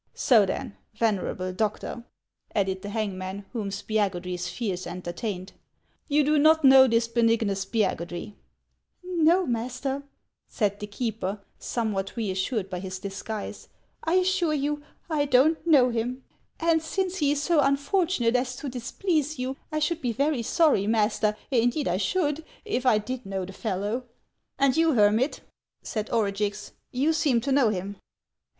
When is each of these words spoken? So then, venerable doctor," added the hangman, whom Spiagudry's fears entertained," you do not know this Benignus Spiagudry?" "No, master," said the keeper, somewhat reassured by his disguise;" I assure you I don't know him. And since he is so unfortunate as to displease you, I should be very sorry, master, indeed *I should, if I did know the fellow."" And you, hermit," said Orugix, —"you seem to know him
So 0.15 0.47
then, 0.47 0.77
venerable 0.95 1.53
doctor," 1.53 2.05
added 2.55 2.81
the 2.81 2.89
hangman, 2.89 3.45
whom 3.53 3.69
Spiagudry's 3.69 4.47
fears 4.49 4.87
entertained," 4.87 5.51
you 6.09 6.23
do 6.23 6.39
not 6.39 6.63
know 6.63 6.87
this 6.87 7.07
Benignus 7.07 7.65
Spiagudry?" 7.65 8.33
"No, 9.03 9.45
master," 9.45 10.01
said 10.47 10.79
the 10.79 10.87
keeper, 10.87 11.41
somewhat 11.59 12.15
reassured 12.15 12.67
by 12.67 12.79
his 12.79 12.97
disguise;" 12.97 13.67
I 14.03 14.15
assure 14.15 14.55
you 14.55 14.81
I 15.07 15.25
don't 15.25 15.63
know 15.67 15.91
him. 15.91 16.23
And 16.59 16.81
since 16.81 17.17
he 17.17 17.33
is 17.33 17.43
so 17.43 17.59
unfortunate 17.59 18.35
as 18.35 18.55
to 18.55 18.69
displease 18.69 19.37
you, 19.37 19.55
I 19.71 19.77
should 19.77 20.01
be 20.01 20.13
very 20.13 20.41
sorry, 20.41 20.87
master, 20.87 21.37
indeed 21.51 21.87
*I 21.87 21.97
should, 21.97 22.43
if 22.65 22.87
I 22.87 22.97
did 22.97 23.23
know 23.23 23.45
the 23.45 23.53
fellow."" 23.53 24.05
And 24.57 24.75
you, 24.75 24.93
hermit," 24.93 25.41
said 25.83 26.09
Orugix, 26.09 26.71
—"you 26.91 27.13
seem 27.13 27.39
to 27.41 27.51
know 27.51 27.69
him 27.69 27.97